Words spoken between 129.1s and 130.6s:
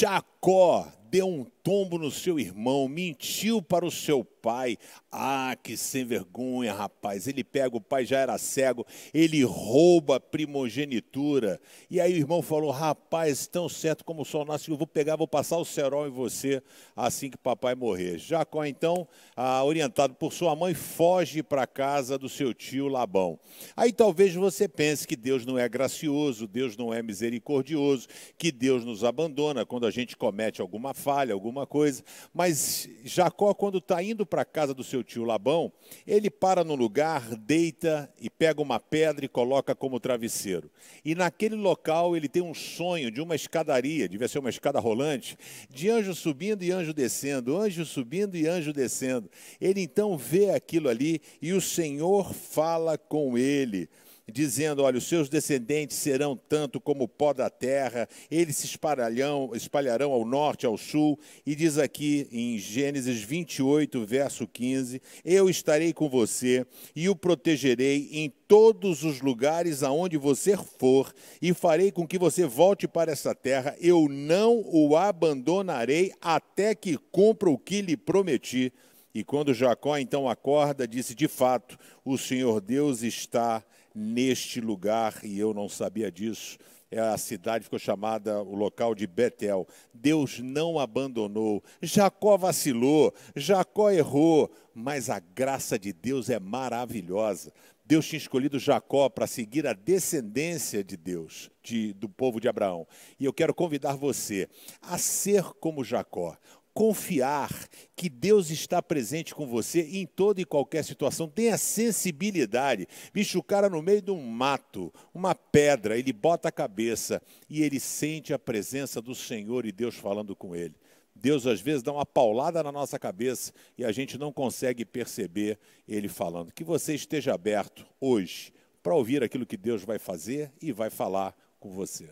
aquilo que Deus vai fazer